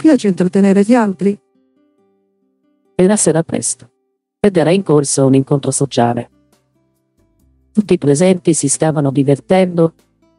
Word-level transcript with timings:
piace 0.00 0.28
intrattenere 0.28 0.82
gli 0.82 0.94
altri? 0.94 1.38
Era 2.94 3.16
sera 3.16 3.42
presto. 3.42 3.90
Ed 4.40 4.56
era 4.56 4.70
in 4.70 4.82
corso 4.82 5.26
un 5.26 5.34
incontro 5.34 5.70
sociale. 5.70 6.30
Tutti 7.70 7.92
i 7.92 7.98
presenti 7.98 8.54
si 8.54 8.68
stavano 8.68 9.10
divertendo 9.10 9.92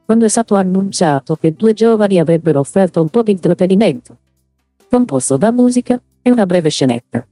quando 0.03 0.25
è 0.25 0.29
stato 0.29 0.55
annunciato 0.55 1.35
che 1.35 1.53
due 1.53 1.73
giovani 1.73 2.19
avrebbero 2.19 2.59
offerto 2.59 3.01
un 3.01 3.09
po' 3.09 3.21
di 3.21 3.31
intrattenimento, 3.31 4.17
composto 4.89 5.37
da 5.37 5.51
musica 5.51 6.01
e 6.23 6.31
una 6.31 6.47
breve 6.47 6.69
scenetta. 6.69 7.25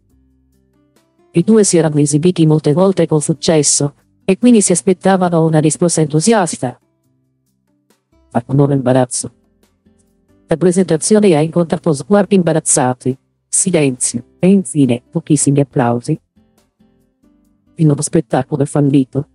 I 1.31 1.43
due 1.43 1.63
si 1.63 1.77
erano 1.77 1.97
esibiti 1.99 2.45
molte 2.45 2.73
volte 2.73 3.07
con 3.07 3.21
successo 3.21 3.95
e 4.23 4.37
quindi 4.37 4.61
si 4.61 4.71
aspettavano 4.71 5.43
una 5.43 5.59
risposta 5.59 6.01
entusiasta. 6.01 6.79
Ma 8.31 8.43
con 8.43 8.55
nuovo 8.55 8.73
imbarazzo. 8.73 9.31
La 10.51 10.57
presentazione 10.57 11.35
ha 11.35 11.41
incontrato 11.41 11.93
sguardi 11.93 12.33
imbarazzati, 12.33 13.15
silenzio 13.47 14.23
e 14.39 14.47
infine 14.47 14.99
pochissimi 15.07 15.59
applausi. 15.59 16.19
Il 17.75 17.85
nuovo 17.85 18.01
spettacolo 18.01 18.63
è 18.63 18.65
fallito. 18.65 19.27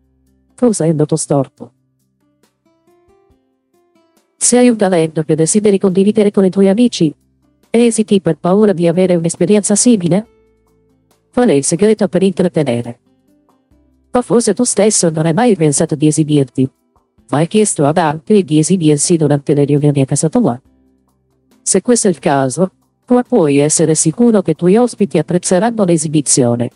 Cosa 0.57 0.87
è 0.87 0.89
andato 0.89 1.15
storto? 1.15 1.73
Se 4.37 4.59
hai 4.59 4.69
un 4.69 4.77
talento 4.77 5.23
che 5.23 5.37
desideri 5.37 5.79
condividere 5.79 6.33
con 6.33 6.47
i 6.47 6.51
tuoi 6.51 6.69
amici, 6.69 7.15
esiti 7.71 8.21
per 8.21 8.39
paura 8.39 8.73
di 8.73 8.89
avere 8.89 9.15
un'esperienza 9.15 9.77
simile? 9.77 10.27
Qual 11.33 11.49
è 11.49 11.53
il 11.53 11.63
segreto 11.63 12.09
per 12.09 12.25
intrattenere? 12.25 13.01
O 14.11 14.21
forse 14.21 14.53
tu 14.53 14.65
stesso 14.65 15.11
non 15.11 15.27
hai 15.27 15.33
mai 15.33 15.55
pensato 15.55 15.95
di 15.95 16.09
esibirti, 16.09 16.69
ma 17.29 17.39
hai 17.39 17.47
chiesto 17.47 17.85
ad 17.85 17.99
altri 17.99 18.43
di 18.43 18.59
esibirsi 18.59 19.17
durante 19.17 19.55
le 19.55 19.63
riunioni 19.63 20.01
a 20.01 20.07
casa 20.07 20.29
tua. 20.29 20.61
Se 21.65 21.81
questo 21.81 22.09
è 22.09 22.11
il 22.11 22.19
caso, 22.19 22.73
tu 23.07 23.19
puoi 23.27 23.57
essere 23.57 23.95
sicuro 23.95 24.43
che 24.43 24.51
i 24.51 24.55
tuoi 24.55 24.77
ospiti 24.77 25.17
apprezzeranno 25.17 25.85
l'esibizione. 25.85 26.71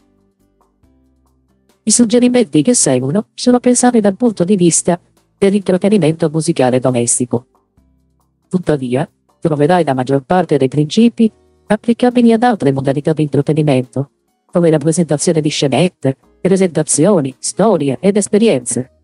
I 1.82 1.90
suggerimenti 1.90 2.62
che 2.62 2.72
seguono 2.72 3.26
sono 3.34 3.60
pensati 3.60 4.00
dal 4.00 4.16
punto 4.16 4.44
di 4.44 4.56
vista 4.56 4.98
dell'intrattenimento 5.36 6.30
musicale 6.30 6.80
domestico. 6.80 7.46
Tuttavia, 8.48 9.08
troverai 9.38 9.84
la 9.84 9.92
maggior 9.92 10.22
parte 10.22 10.56
dei 10.56 10.68
principi 10.68 11.30
applicabili 11.66 12.32
ad 12.32 12.42
altre 12.42 12.72
modalità 12.72 13.12
di 13.12 13.22
intrattenimento, 13.22 14.10
come 14.50 14.70
la 14.70 14.78
presentazione 14.78 15.42
di 15.42 15.50
scenette, 15.50 16.16
presentazioni, 16.40 17.34
storie 17.38 17.98
ed 18.00 18.16
esperienze. 18.16 19.00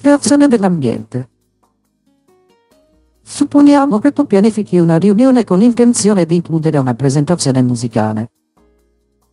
Creazione 0.00 0.46
dell'ambiente. 0.46 1.30
Supponiamo 3.26 3.98
che 4.00 4.12
tu 4.12 4.26
pianifichi 4.26 4.78
una 4.78 4.98
riunione 4.98 5.44
con 5.44 5.58
l'intenzione 5.58 6.26
di 6.26 6.36
includere 6.36 6.76
una 6.76 6.94
presentazione 6.94 7.62
musicale. 7.62 8.30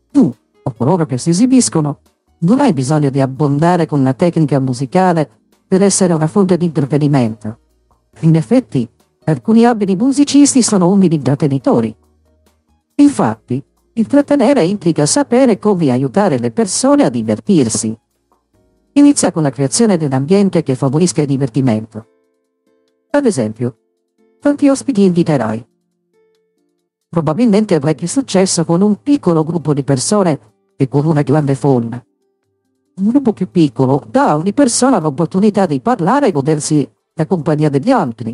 Tu, 0.09 0.33
o 0.63 0.73
coloro 0.77 1.05
che 1.05 1.17
si 1.17 1.29
esibiscono, 1.29 1.99
non 2.39 2.61
hai 2.61 2.71
bisogno 2.71 3.09
di 3.09 3.19
abbondare 3.19 3.85
con 3.85 4.01
la 4.01 4.13
tecnica 4.13 4.59
musicale 4.61 5.29
per 5.67 5.83
essere 5.83 6.13
una 6.13 6.27
fonte 6.27 6.55
di 6.55 6.65
intrattenimento. 6.65 7.59
In 8.21 8.35
effetti, 8.35 8.89
alcuni 9.25 9.65
abili 9.65 9.97
musicisti 9.97 10.61
sono 10.61 10.89
umili 10.89 11.15
intrattenitori. 11.15 11.93
Infatti, 12.95 13.61
intrattenere 13.93 14.63
implica 14.63 15.05
sapere 15.05 15.59
come 15.59 15.91
aiutare 15.91 16.39
le 16.39 16.51
persone 16.51 17.03
a 17.03 17.09
divertirsi. 17.09 17.95
Inizia 18.93 19.33
con 19.33 19.43
la 19.43 19.51
creazione 19.51 19.97
di 19.97 20.05
un 20.05 20.13
ambiente 20.13 20.63
che 20.63 20.75
favorisca 20.75 21.21
il 21.21 21.27
divertimento. 21.27 22.05
Ad 23.13 23.25
esempio, 23.25 23.77
quanti 24.39 24.69
ospiti 24.69 25.03
inviterai? 25.03 25.67
Probabilmente 27.09 27.75
avrai 27.75 27.93
più 27.93 28.07
successo 28.07 28.63
con 28.63 28.81
un 28.81 29.01
piccolo 29.03 29.43
gruppo 29.43 29.73
di 29.73 29.83
persone 29.83 30.39
che 30.77 30.87
con 30.87 31.05
una 31.05 31.21
grande 31.21 31.55
folla. 31.55 32.01
Un 32.95 33.07
gruppo 33.09 33.33
più 33.33 33.51
piccolo 33.51 34.01
dà 34.09 34.29
a 34.29 34.37
ogni 34.37 34.53
persona 34.53 34.97
l'opportunità 34.99 35.65
di 35.65 35.81
parlare 35.81 36.27
e 36.27 36.31
godersi 36.31 36.89
la 37.15 37.25
compagnia 37.25 37.67
degli 37.67 37.91
altri. 37.91 38.33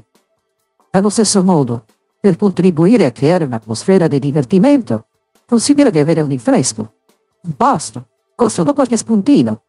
Allo 0.91 1.09
stesso 1.09 1.43
modo, 1.43 1.85
per 2.19 2.35
contribuire 2.35 3.05
a 3.05 3.11
creare 3.11 3.45
un'atmosfera 3.45 4.07
di 4.07 4.19
divertimento, 4.19 5.07
considera 5.47 5.89
di 5.89 5.97
avere 5.97 6.21
un 6.21 6.27
rinfresco, 6.27 6.93
un 7.41 7.55
pasto, 7.55 8.09
o 8.35 8.47
solo 8.47 8.73
qualche 8.73 8.97
spuntino. 8.97 9.63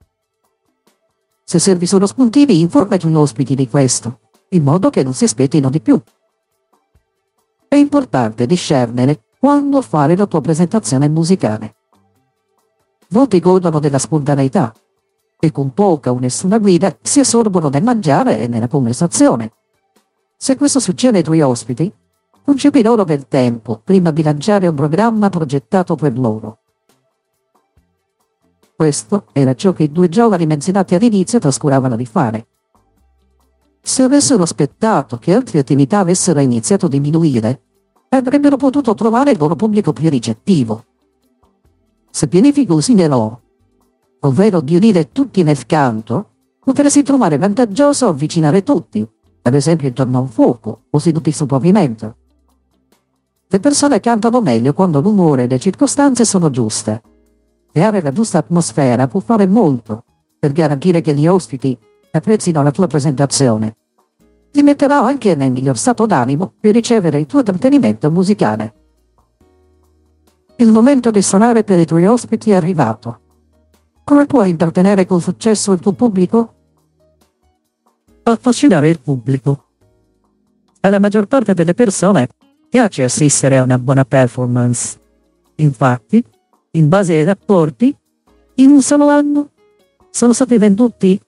Se 1.44 1.58
servi 1.58 1.86
solo 1.86 2.06
spuntini, 2.06 2.60
informa 2.60 2.96
gli 2.96 3.14
ospiti 3.14 3.54
di 3.54 3.68
questo, 3.70 4.20
in 4.50 4.62
modo 4.62 4.90
che 4.90 5.02
non 5.02 5.14
si 5.14 5.24
aspettino 5.24 5.70
di 5.70 5.80
più. 5.80 6.00
È 7.66 7.74
importante 7.74 8.46
discernere 8.46 9.24
quando 9.38 9.82
fare 9.82 10.16
la 10.16 10.26
tua 10.26 10.40
presentazione 10.40 11.08
musicale. 11.08 11.76
Molti 13.10 13.40
godono 13.40 13.78
della 13.78 13.98
spontaneità 13.98 14.72
e 15.38 15.52
con 15.52 15.72
poca 15.72 16.10
o 16.10 16.18
nessuna 16.18 16.58
guida 16.58 16.96
si 17.00 17.20
assorbono 17.20 17.68
nel 17.68 17.82
mangiare 17.82 18.40
e 18.40 18.48
nella 18.48 18.68
conversazione. 18.68 19.52
Se 20.36 20.56
questo 20.56 20.80
succede 20.80 21.18
ai 21.18 21.24
tuoi 21.24 21.40
ospiti, 21.40 21.92
concepi 22.44 22.82
loro 22.82 23.04
del 23.04 23.28
tempo 23.28 23.80
prima 23.82 24.10
di 24.10 24.22
lanciare 24.22 24.66
un 24.66 24.74
programma 24.74 25.28
progettato 25.28 25.94
per 25.94 26.18
loro. 26.18 26.58
Questo 28.74 29.26
era 29.32 29.54
ciò 29.54 29.72
che 29.72 29.84
i 29.84 29.92
due 29.92 30.08
giovani 30.08 30.46
menzionati 30.46 30.94
all'inizio 30.94 31.38
trascuravano 31.38 31.96
di 31.96 32.06
fare. 32.06 32.46
Se 33.80 34.02
avessero 34.02 34.42
aspettato 34.42 35.18
che 35.18 35.34
altre 35.34 35.58
attività 35.58 36.00
avessero 36.00 36.40
iniziato 36.40 36.86
a 36.86 36.88
diminuire, 36.88 37.62
avrebbero 38.10 38.56
potuto 38.56 38.94
trovare 38.94 39.32
il 39.32 39.38
loro 39.38 39.56
pubblico 39.56 39.92
più 39.92 40.08
ricettivo. 40.08 40.84
Se 42.10 42.28
pianifichi 42.28 42.72
un 42.72 42.82
sinelò, 42.82 43.40
ovvero 44.20 44.60
di 44.60 44.76
unire 44.76 45.12
tutti 45.12 45.42
nel 45.42 45.66
canto, 45.66 46.30
potresti 46.64 47.02
trovare 47.02 47.38
vantaggioso 47.38 48.08
avvicinare 48.08 48.62
tutti, 48.62 49.06
ad 49.42 49.54
esempio 49.54 49.88
intorno 49.88 50.18
a 50.18 50.20
un 50.22 50.28
fuoco 50.28 50.82
o 50.90 50.98
seduti 50.98 51.32
sul 51.32 51.46
pavimento. 51.46 52.16
Le 53.48 53.60
persone 53.60 54.00
cantano 54.00 54.42
meglio 54.42 54.74
quando 54.74 55.00
l'umore 55.00 55.44
e 55.44 55.46
le 55.46 55.58
circostanze 55.58 56.26
sono 56.26 56.50
giuste. 56.50 57.02
Creare 57.72 58.02
la 58.02 58.12
giusta 58.12 58.38
atmosfera 58.38 59.06
può 59.06 59.20
fare 59.20 59.46
molto 59.46 60.04
per 60.38 60.52
garantire 60.52 61.00
che 61.00 61.14
gli 61.14 61.26
ospiti 61.26 61.78
apprezzino 62.10 62.62
la 62.62 62.70
tua 62.70 62.86
presentazione. 62.86 63.76
Ti 64.50 64.62
metterà 64.62 65.00
anche 65.00 65.34
nel 65.34 65.52
miglior 65.52 65.76
stato 65.76 66.06
d'animo 66.06 66.54
per 66.58 66.74
ricevere 66.74 67.18
il 67.18 67.26
tuo 67.26 67.40
intrattenimento 67.40 68.10
musicale. 68.10 68.74
Il 70.56 70.72
momento 70.72 71.10
di 71.10 71.22
suonare 71.22 71.62
per 71.62 71.78
i 71.78 71.84
tuoi 71.84 72.06
ospiti 72.06 72.50
è 72.50 72.54
arrivato. 72.56 73.20
Come 74.04 74.26
puoi 74.26 74.50
intrattenere 74.50 75.06
con 75.06 75.20
successo 75.20 75.72
il 75.72 75.80
tuo 75.80 75.92
pubblico? 75.92 76.54
Affascinare 78.24 78.88
il 78.88 79.00
pubblico. 79.00 79.66
Alla 80.80 80.98
maggior 80.98 81.26
parte 81.26 81.54
delle 81.54 81.74
persone 81.74 82.28
piace 82.68 83.04
assistere 83.04 83.58
a 83.58 83.62
una 83.62 83.78
buona 83.78 84.04
performance. 84.04 84.98
Infatti, 85.56 86.24
in 86.72 86.88
base 86.88 87.14
ai 87.14 87.24
rapporti, 87.24 87.94
in 88.56 88.70
un 88.70 88.82
solo 88.82 89.08
anno 89.08 89.50
sono 90.10 90.32
stati 90.32 90.58
venduti 90.58 91.20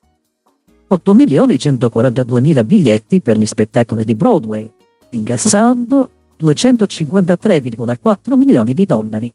8.142.000 0.90 2.64
biglietti 2.64 3.20
per 3.20 3.38
gli 3.38 3.46
spettacoli 3.46 4.04
di 4.04 4.16
Broadway, 4.16 4.68
incassando 5.10 6.10
253,4 6.40 8.36
milioni 8.36 8.74
di 8.74 8.86
dollari. 8.86 9.32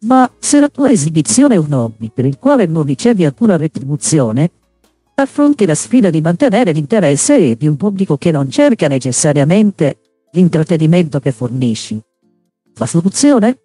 Ma 0.00 0.30
se 0.38 0.58
la 0.58 0.68
tua 0.68 0.90
esibizione 0.90 1.54
è 1.54 1.58
un 1.58 1.72
hobby 1.72 2.10
per 2.12 2.24
il 2.24 2.38
quale 2.38 2.66
non 2.66 2.84
ricevi 2.84 3.24
alcuna 3.24 3.56
retribuzione, 3.56 4.50
affronti 5.14 5.66
la 5.66 5.74
sfida 5.74 6.10
di 6.10 6.20
mantenere 6.20 6.72
l'interesse 6.72 7.56
di 7.56 7.66
un 7.66 7.76
pubblico 7.76 8.16
che 8.16 8.30
non 8.30 8.50
cerca 8.50 8.88
necessariamente 8.88 9.98
l'intrattenimento 10.32 11.20
che 11.20 11.30
fornisci. 11.30 12.00
La 12.76 12.86
soluzione? 12.86 13.58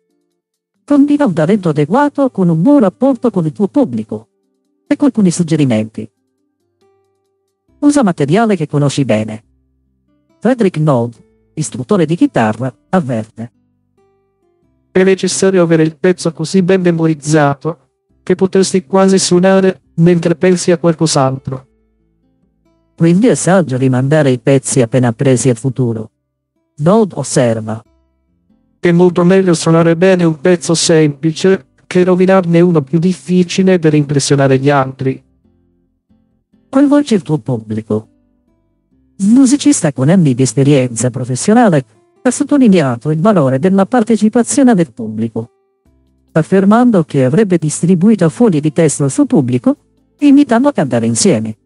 Combina 0.83 1.25
un 1.25 1.33
talento 1.33 1.69
adeguato 1.69 2.29
con 2.29 2.49
un 2.49 2.61
buon 2.61 2.79
rapporto 2.79 3.31
con 3.31 3.45
il 3.45 3.51
tuo 3.51 3.67
pubblico. 3.67 4.27
Ecco 4.85 5.05
alcuni 5.05 5.31
suggerimenti. 5.31 6.09
Usa 7.79 8.03
materiale 8.03 8.55
che 8.55 8.67
conosci 8.67 9.05
bene. 9.05 9.43
Frederick 10.39 10.77
Node, 10.77 11.15
istruttore 11.53 12.05
di 12.05 12.15
chitarra, 12.15 12.73
avverte. 12.89 13.51
È 14.91 15.03
necessario 15.03 15.61
avere 15.61 15.83
il 15.83 15.97
pezzo 15.97 16.31
così 16.31 16.63
ben 16.63 16.81
memorizzato 16.81 17.79
che 18.23 18.35
potresti 18.35 18.85
quasi 18.85 19.19
suonare 19.19 19.81
mentre 19.95 20.35
pensi 20.35 20.71
a 20.71 20.77
qualcos'altro. 20.77 21.65
Quindi 22.95 23.27
è 23.27 23.35
saggio 23.35 23.77
rimandare 23.77 24.31
i 24.31 24.39
pezzi 24.39 24.81
appena 24.81 25.13
presi 25.13 25.49
al 25.49 25.57
futuro. 25.57 26.09
Node 26.77 27.13
osserva. 27.15 27.81
È 28.79 28.91
molto 28.91 29.23
meglio 29.23 29.53
suonare 29.53 29.95
bene 29.95 30.23
un 30.23 30.41
pezzo 30.41 30.73
semplice 30.73 31.67
che 31.85 32.03
rovinarne 32.03 32.59
uno 32.59 32.81
più 32.81 32.99
difficile 32.99 33.79
per 33.79 33.93
impressionare 33.93 34.57
gli 34.57 34.69
altri. 34.69 35.23
Coinvolgi 36.69 37.13
il 37.13 37.21
tuo 37.21 37.37
pubblico. 37.37 38.07
Musicista 39.19 39.93
con 39.93 40.09
anni 40.09 40.35
di 40.35 40.43
esperienza 40.43 41.09
professionale 41.09 41.85
ha 42.21 42.29
sottolineato 42.29 43.09
il 43.09 43.21
valore 43.21 43.57
della 43.57 43.85
partecipazione 43.85 44.75
del 44.75 44.91
pubblico, 44.91 45.49
affermando 46.33 47.05
che 47.05 47.23
avrebbe 47.23 47.57
distribuito 47.57 48.27
fogli 48.29 48.59
di 48.59 48.73
testo 48.73 49.05
al 49.05 49.11
suo 49.11 49.25
pubblico, 49.25 49.77
invitando 50.19 50.67
a 50.67 50.73
cantare 50.73 51.05
insieme. 51.05 51.57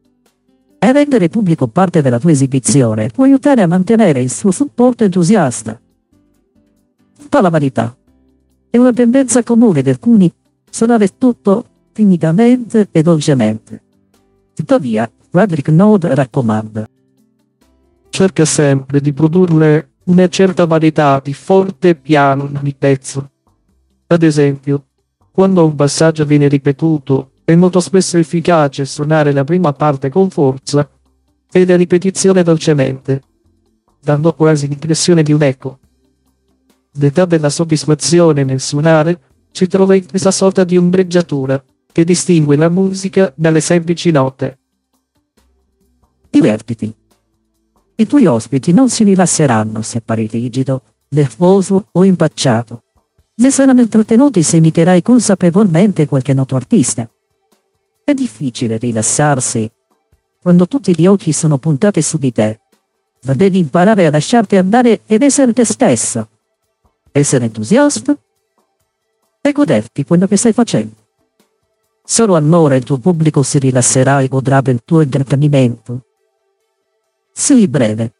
E 0.78 0.92
rendere 0.92 1.30
pubblico 1.30 1.68
parte 1.68 2.04
della 2.04 2.20
tua 2.20 2.32
esibizione 2.32 3.10
può 3.10 3.24
aiutare 3.24 3.64
a 3.64 3.68
mantenere 3.68 4.22
il 4.22 4.30
suo 4.30 4.52
supporto 4.52 5.04
entusiasta. 5.04 5.80
Tutta 7.18 7.42
la 7.42 7.50
vanità. 7.50 7.96
È 8.70 8.78
una 8.78 8.94
tendenza 8.94 9.44
comune 9.44 9.82
di 9.82 9.90
alcuni 9.90 10.32
suonare 10.70 11.18
tutto 11.18 11.66
timidamente 11.92 12.88
e 12.92 13.02
dolcemente. 13.02 13.82
Tuttavia, 14.54 15.10
Roderick 15.32 15.70
Node 15.70 16.14
raccomanda. 16.14 16.88
Cerca 18.10 18.46
sempre 18.46 19.00
di 19.00 19.14
produrre 19.14 19.94
una 20.06 20.28
certa 20.28 20.66
varietà 20.66 21.22
di 21.24 21.34
forte 21.34 21.96
piano 21.96 22.44
ogni 22.44 22.76
pezzo. 22.76 23.32
Ad 24.08 24.24
esempio, 24.24 24.88
quando 25.32 25.66
un 25.66 25.76
passaggio 25.76 26.26
viene 26.26 26.50
ripetuto, 26.50 27.32
è 27.46 27.56
molto 27.56 27.80
spesso 27.80 28.18
efficace 28.18 28.86
suonare 28.86 29.32
la 29.32 29.44
prima 29.44 29.72
parte 29.72 30.10
con 30.10 30.30
forza 30.30 30.88
e 31.52 31.66
la 31.66 31.76
ripetizione 31.76 32.44
dolcemente, 32.44 33.22
dando 34.02 34.34
quasi 34.34 34.68
l'impressione 34.68 35.24
di 35.24 35.32
un 35.32 35.42
eco. 35.44 35.80
L'età 36.96 37.24
della 37.26 37.50
soddisfazione 37.50 38.44
nel 38.44 38.60
suonare 38.60 39.20
si 39.52 39.68
trova 39.68 39.96
in 39.96 40.06
questa 40.06 40.32
sorta 40.32 40.66
di 40.66 40.76
ombreggiatura 40.76 41.64
che 41.92 42.04
distingue 42.04 42.56
la 42.56 42.70
musica 42.70 43.32
dalle 43.36 43.62
semplici 43.62 44.12
note. 44.12 44.60
Divertiti. 46.30 46.94
I 47.96 48.08
tuoi 48.08 48.26
ospiti 48.26 48.72
non 48.72 48.90
si 48.90 49.04
rilasseranno 49.04 49.82
se 49.82 50.00
appari 50.00 50.28
rigido, 50.28 50.82
nervoso 51.10 51.88
o 51.92 52.04
impacciato. 52.04 52.84
Ne 53.36 53.52
saranno 53.52 53.82
intrattenuti 53.82 54.42
se 54.44 54.58
imiterai 54.58 55.02
consapevolmente 55.02 56.08
qualche 56.08 56.34
noto 56.34 56.56
artista. 56.56 57.10
È 58.04 58.14
difficile 58.14 58.78
rilassarsi 58.78 59.70
quando 60.42 60.68
tutti 60.68 60.96
gli 60.96 61.06
occhi 61.06 61.34
sono 61.34 61.58
puntati 61.58 62.02
su 62.02 62.18
di 62.18 62.32
te, 62.32 62.62
ma 63.24 63.34
devi 63.34 63.60
imparare 63.60 64.08
a 64.08 64.12
lasciarti 64.12 64.56
andare 64.56 65.02
ed 65.06 65.22
essere 65.22 65.54
te 65.54 65.66
stesso. 65.66 66.30
Essere 67.12 67.46
entusiasta 67.46 68.18
e 69.42 69.52
goderti 69.52 70.06
quello 70.06 70.28
che 70.28 70.38
stai 70.38 70.54
facendo. 70.54 71.01
Solo 72.04 72.36
allora 72.36 72.76
il 72.76 72.84
tuo 72.84 72.98
pubblico 72.98 73.44
si 73.44 73.60
rilasserà 73.60 74.22
e 74.22 74.28
godrà 74.28 74.62
del 74.62 74.82
tuo 74.84 75.02
intrattenimento. 75.02 76.06
Sii 77.32 77.68
breve. 77.68 78.14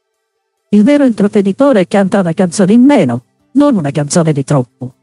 Il 0.70 0.84
vero 0.84 1.04
intrattenitore 1.04 1.88
canta 1.88 2.22
una 2.22 2.34
canzone 2.34 2.74
in 2.74 2.84
meno, 2.84 3.24
non 3.54 3.76
una 3.76 3.92
canzone 3.92 4.32
di 4.32 4.44
troppo. 4.44 4.94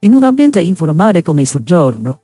In 0.00 0.14
un 0.14 0.22
ambiente 0.22 0.60
informale 0.60 1.22
come 1.22 1.42
il 1.42 1.46
soggiorno, 1.46 2.22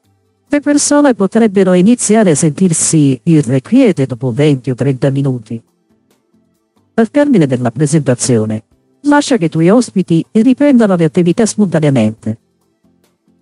le 0.48 0.60
persone 0.60 1.14
potrebbero 1.14 1.74
iniziare 1.74 2.32
a 2.32 2.34
sentirsi 2.34 3.20
irrequiete 3.22 4.06
dopo 4.06 4.32
20 4.32 4.70
o 4.70 4.74
30 4.74 5.10
minuti. 5.10 5.62
Al 6.94 7.10
termine 7.10 7.46
della 7.46 7.70
presentazione, 7.70 8.64
lascia 9.02 9.36
che 9.36 9.44
i 9.46 9.48
tuoi 9.48 9.70
ospiti 9.70 10.24
riprendano 10.32 10.96
le 10.96 11.04
attività 11.04 11.46
spontaneamente. 11.46 12.38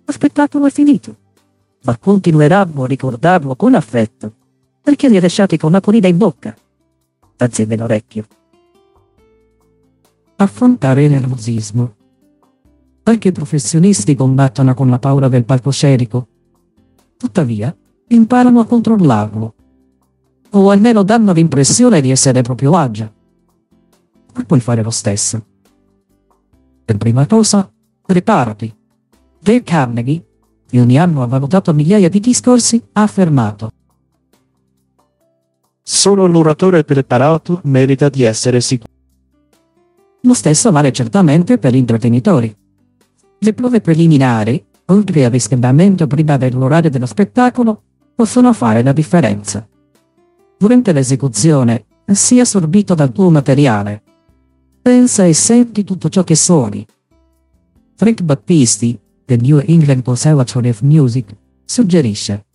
Lo 0.05 0.11
spettacolo 0.11 0.67
è 0.67 0.69
finito, 0.69 1.15
ma 1.83 1.97
continueranno 1.97 2.83
a 2.83 2.87
ricordarlo 2.87 3.55
con 3.55 3.75
affetto, 3.75 4.33
perché 4.81 5.09
li 5.09 5.15
hai 5.15 5.21
lasciati 5.21 5.57
con 5.57 5.71
la 5.71 5.81
colina 5.81 6.07
in 6.07 6.17
bocca 6.17 6.55
anzi 7.41 7.65
nell'orecchio. 7.65 8.25
Affrontare 10.37 11.05
il 11.05 11.11
nervosismo. 11.11 11.95
Anche 13.03 13.27
i 13.29 13.31
professionisti 13.31 14.15
combattono 14.15 14.73
con 14.73 14.89
la 14.89 14.99
paura 14.99 15.27
del 15.27 15.45
palcoscenico. 15.45 16.27
Tuttavia, 17.17 17.75
imparano 18.07 18.59
a 18.59 18.65
controllarlo. 18.65 19.53
O 20.51 20.69
almeno 20.69 21.03
danno 21.03 21.33
l'impressione 21.33 22.01
di 22.01 22.11
essere 22.11 22.41
proprio 22.41 22.75
aggia. 22.75 23.11
Ma 24.33 24.43
puoi 24.43 24.59
fare 24.59 24.83
lo 24.83 24.91
stesso. 24.91 25.45
Per 26.85 26.97
prima 26.97 27.25
cosa, 27.25 27.71
preparati. 28.05 28.73
Dale 29.39 29.63
Carnegie, 29.63 30.25
che 30.69 30.79
ogni 30.79 30.99
anno 30.99 31.23
ha 31.23 31.27
valutato 31.27 31.73
migliaia 31.73 32.09
di 32.09 32.19
discorsi, 32.19 32.81
ha 32.93 33.01
affermato 33.01 33.71
Solo 35.91 36.27
l'oratore 36.27 36.83
preparato 36.83 37.61
merita 37.63 38.09
di 38.09 38.21
essere 38.21 38.61
sicuro. 38.61 38.93
Lo 40.21 40.35
stesso 40.35 40.69
vale 40.69 40.91
certamente 40.91 41.57
per 41.57 41.73
gli 41.73 41.77
intrattenitori. 41.77 42.55
Le 43.39 43.53
prove 43.53 43.81
preliminari, 43.81 44.63
oltre 44.85 45.25
al 45.25 45.31
riscaldamento 45.31 46.05
prima 46.05 46.37
dell'orario 46.37 46.91
dello 46.91 47.07
spettacolo, 47.07 47.81
possono 48.13 48.53
fare 48.53 48.83
la 48.83 48.91
differenza. 48.91 49.67
Durante 50.59 50.91
l'esecuzione, 50.91 51.85
sii 52.05 52.41
assorbito 52.41 52.93
dal 52.93 53.11
tuo 53.11 53.31
materiale. 53.31 54.03
Pensa 54.83 55.25
e 55.25 55.33
senti 55.33 55.83
tutto 55.83 56.07
ciò 56.09 56.23
che 56.23 56.35
suoni. 56.35 56.85
Frank 57.95 58.21
Battisti, 58.21 58.99
del 59.29 59.41
New 59.41 59.61
England 59.63 60.01
Conservatory 60.01 60.69
of 60.69 60.81
Music, 60.81 61.35
suggerisce 61.63 62.45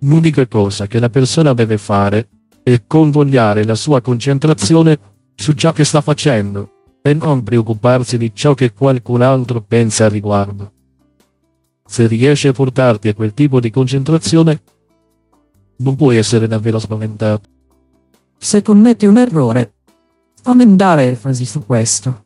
L'unica 0.00 0.46
cosa 0.46 0.86
che 0.86 0.98
la 0.98 1.08
persona 1.08 1.54
deve 1.54 1.78
fare 1.78 2.28
è 2.62 2.82
convogliare 2.86 3.64
la 3.64 3.74
sua 3.74 4.02
concentrazione 4.02 4.98
su 5.34 5.52
ciò 5.52 5.72
che 5.72 5.84
sta 5.84 6.00
facendo 6.00 6.98
e 7.00 7.14
non 7.14 7.42
preoccuparsi 7.42 8.18
di 8.18 8.32
ciò 8.34 8.52
che 8.54 8.72
qualcun 8.72 9.22
altro 9.22 9.62
pensa 9.62 10.04
a 10.04 10.08
riguardo. 10.08 10.72
Se 11.86 12.06
riesci 12.06 12.48
a 12.48 12.52
portarti 12.52 13.08
a 13.08 13.14
quel 13.14 13.32
tipo 13.32 13.58
di 13.58 13.70
concentrazione, 13.70 14.60
non 15.76 15.96
puoi 15.96 16.16
essere 16.16 16.46
davvero 16.46 16.78
spaventato. 16.78 17.48
Se 18.36 18.60
commetti 18.60 19.06
un 19.06 19.18
errore, 19.18 19.74
dare 20.42 21.04
enfasi 21.04 21.44
su 21.44 21.64
questo, 21.64 22.21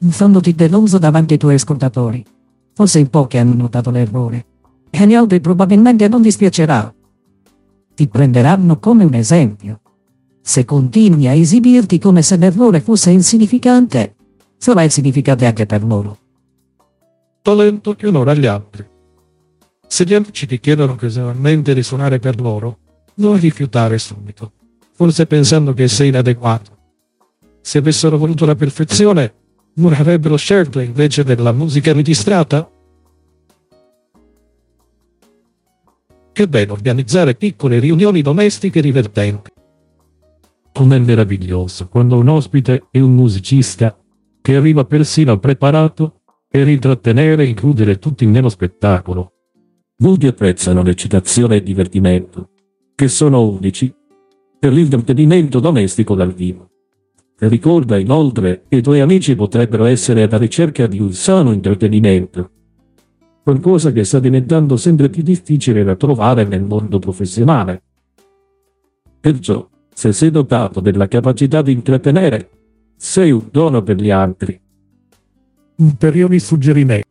infondoti 0.00 0.54
deluso 0.54 0.98
davanti 0.98 1.34
ai 1.34 1.38
tuoi 1.38 1.54
ascoltatori. 1.54 2.24
Forse 2.74 2.98
in 2.98 3.08
pochi 3.08 3.38
hanno 3.38 3.54
notato 3.54 3.90
l'errore. 3.90 4.46
E 4.90 5.02
agli 5.02 5.14
altri 5.14 5.40
probabilmente 5.40 6.08
non 6.08 6.22
dispiacerà 6.22 6.92
ti 8.00 8.08
prenderanno 8.08 8.78
come 8.78 9.04
un 9.04 9.12
esempio. 9.12 9.82
Se 10.40 10.64
continui 10.64 11.28
a 11.28 11.34
esibirti 11.34 11.98
come 11.98 12.22
se 12.22 12.38
l'errore 12.38 12.80
fosse 12.80 13.10
insignificante, 13.10 14.14
sarà 14.56 14.82
insignificante 14.82 15.44
anche 15.44 15.66
per 15.66 15.84
loro. 15.84 16.16
Talento 17.42 17.94
che 17.96 18.06
onora 18.06 18.32
gli 18.32 18.46
altri. 18.46 18.86
Se 19.86 20.04
gli 20.04 20.14
amici 20.14 20.46
ti 20.46 20.58
chiedono 20.60 20.92
occasionalmente 20.92 21.74
di 21.74 21.82
suonare 21.82 22.18
per 22.20 22.40
loro, 22.40 22.78
non 23.16 23.38
rifiutare 23.38 23.98
subito, 23.98 24.52
forse 24.92 25.26
pensando 25.26 25.74
che 25.74 25.86
sei 25.86 26.08
inadeguato. 26.08 26.78
Se 27.60 27.76
avessero 27.76 28.16
voluto 28.16 28.46
la 28.46 28.54
perfezione, 28.54 29.34
non 29.74 29.92
avrebbero 29.92 30.36
scelto 30.36 30.80
invece 30.80 31.24
della 31.24 31.52
musica 31.52 31.92
registrata? 31.92 32.70
Che 36.32 36.48
bello 36.48 36.72
organizzare 36.72 37.34
piccole 37.34 37.78
riunioni 37.78 38.22
domestiche 38.22 38.80
divertenti. 38.80 39.50
Com'è 40.72 40.98
meraviglioso 40.98 41.88
quando 41.88 42.16
un 42.16 42.28
ospite 42.28 42.86
è 42.90 43.00
un 43.00 43.14
musicista 43.14 43.96
che 44.40 44.56
arriva 44.56 44.84
persino 44.84 45.38
preparato 45.38 46.22
per 46.48 46.68
intrattenere 46.68 47.44
e 47.44 47.48
includere 47.48 47.98
tutti 47.98 48.26
nello 48.26 48.48
spettacolo. 48.48 49.32
Molti 49.98 50.26
apprezzano 50.26 50.82
l'eccitazione 50.82 51.54
e 51.54 51.58
il 51.58 51.64
divertimento, 51.64 52.50
che 52.94 53.08
sono 53.08 53.46
unici, 53.46 53.94
per 54.58 54.72
l'intrattenimento 54.72 55.60
domestico 55.60 56.14
dal 56.14 56.32
vivo. 56.32 56.69
Ricorda 57.40 57.98
inoltre 57.98 58.64
che 58.68 58.76
i 58.76 58.82
tuoi 58.82 59.00
amici 59.00 59.34
potrebbero 59.34 59.84
essere 59.84 60.22
alla 60.22 60.38
ricerca 60.38 60.86
di 60.86 61.00
un 61.00 61.12
sano 61.12 61.52
intrattenimento 61.52 62.50
qualcosa 63.42 63.90
che 63.90 64.04
sta 64.04 64.20
diventando 64.20 64.76
sempre 64.76 65.08
più 65.08 65.22
difficile 65.22 65.82
da 65.82 65.96
trovare 65.96 66.44
nel 66.44 66.62
mondo 66.62 66.98
professionale. 66.98 67.82
Perciò, 69.18 69.68
se 69.92 70.12
sei 70.12 70.30
dotato 70.30 70.80
della 70.80 71.08
capacità 71.08 71.62
di 71.62 71.72
intrattenere, 71.72 72.50
sei 72.96 73.30
un 73.30 73.48
dono 73.50 73.82
per 73.82 73.96
gli 73.96 74.10
altri. 74.10 74.60
Ulteriori 75.76 76.38
suggerimenti. 76.38 77.08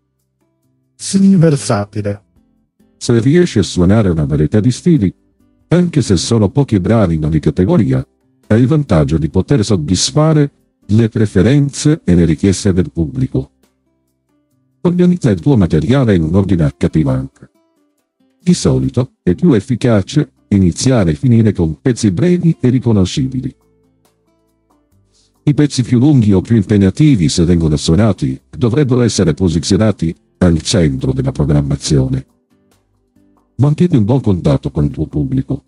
Sii 0.95 1.35
versatile. 1.35 2.23
Se 2.97 3.19
riesci 3.19 3.59
a 3.59 3.63
suonare 3.63 4.09
una 4.09 4.25
varietà 4.25 4.59
di 4.59 4.71
stili, 4.71 5.13
anche 5.69 6.01
se 6.01 6.17
sono 6.17 6.49
pochi 6.49 6.79
bravi 6.79 7.15
in 7.15 7.25
ogni 7.25 7.39
categoria, 7.39 8.05
hai 8.51 8.61
il 8.61 8.67
vantaggio 8.67 9.17
di 9.17 9.29
poter 9.29 9.63
soddisfare 9.63 10.51
le 10.87 11.07
preferenze 11.07 12.01
e 12.03 12.15
le 12.15 12.25
richieste 12.25 12.73
del 12.73 12.91
pubblico. 12.91 13.51
Organizza 14.81 15.29
il 15.29 15.39
tuo 15.39 15.55
materiale 15.55 16.15
in 16.15 16.23
un 16.23 16.33
ordine 16.33 16.63
accattivante. 16.63 17.51
Di 18.41 18.53
solito 18.55 19.11
è 19.21 19.35
più 19.35 19.53
efficace 19.53 20.31
iniziare 20.47 21.11
e 21.11 21.15
finire 21.15 21.53
con 21.53 21.79
pezzi 21.79 22.09
brevi 22.09 22.57
e 22.59 22.69
riconoscibili. 22.69 23.55
I 25.43 25.53
pezzi 25.53 25.83
più 25.83 25.99
lunghi 25.99 26.33
o 26.33 26.41
più 26.41 26.55
impegnativi, 26.55 27.29
se 27.29 27.45
vengono 27.45 27.77
suonati, 27.77 28.39
dovrebbero 28.49 29.01
essere 29.01 29.35
posizionati 29.35 30.15
al 30.39 30.59
centro 30.61 31.11
della 31.11 31.31
programmazione. 31.31 32.25
Mantieni 33.57 33.97
un 33.97 34.05
buon 34.05 34.21
contatto 34.21 34.71
con 34.71 34.85
il 34.85 34.91
tuo 34.91 35.05
pubblico. 35.05 35.65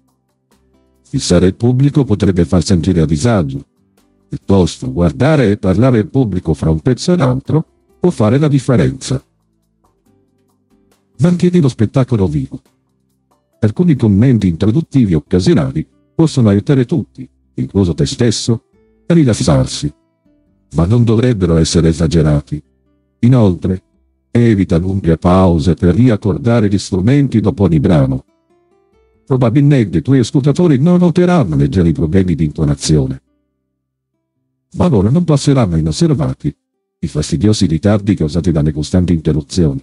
Fissare 1.12 1.48
il 1.48 1.56
pubblico 1.56 2.06
potrebbe 2.06 2.46
far 2.46 2.64
sentire 2.64 3.02
a 3.02 3.06
disagio. 3.06 3.66
Piuttosto, 4.30 4.94
guardare 4.94 5.52
e 5.52 5.58
parlare 5.58 6.00
al 6.00 6.08
pubblico 6.08 6.54
fra 6.54 6.70
un 6.70 6.80
pezzo 6.80 7.12
e 7.12 7.18
l'altro 7.18 7.66
può 8.00 8.10
fare 8.12 8.38
la 8.38 8.48
differenza. 8.48 9.22
Mantieni 11.18 11.60
lo 11.60 11.68
spettacolo 11.68 12.28
vivo. 12.28 12.62
Alcuni 13.60 13.98
commenti 13.98 14.48
introduttivi 14.48 15.14
occasionali 15.14 15.86
possono 16.16 16.48
aiutare 16.48 16.86
tutti, 16.86 17.30
incluso 17.56 17.94
te 17.94 18.06
stesso, 18.06 18.64
a 19.06 19.14
rilassarsi, 19.14 19.94
ma 20.76 20.86
non 20.86 21.04
dovrebbero 21.04 21.58
essere 21.58 21.90
esagerati. 21.90 22.64
Inoltre, 23.20 23.84
evita 24.32 24.78
lunghe 24.78 25.18
pause 25.18 25.74
per 25.74 25.94
riaccordare 25.94 26.70
gli 26.70 26.78
strumenti 26.78 27.42
dopo 27.42 27.64
ogni 27.64 27.82
brano. 27.82 28.24
Probabilmente 29.32 30.00
i 30.00 30.02
tuoi 30.02 30.20
ascoltatori 30.20 30.78
non 30.78 31.00
noteranno 31.00 31.56
leggeri 31.56 31.94
problemi 31.94 32.36
di 32.36 32.44
intonazione. 32.44 33.22
Ma 34.74 34.88
loro 34.88 35.10
non 35.10 35.24
passeranno 35.24 35.78
inosservati 35.78 36.54
i 37.00 37.08
fastidiosi 37.08 37.66
ritardi 37.66 38.14
causati 38.14 38.52
dalle 38.52 38.74
costanti 38.74 39.14
interruzioni. 39.14 39.82